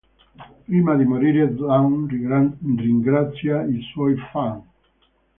[0.65, 4.59] Prima di morire, Dawn ringrazia i suoi fan.